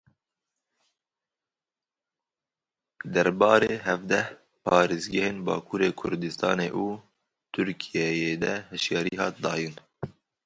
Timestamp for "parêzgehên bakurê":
4.63-5.89